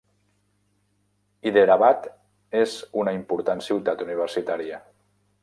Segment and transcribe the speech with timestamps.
[1.49, 2.07] Hyderābād
[2.63, 4.83] és una important ciutat universitària.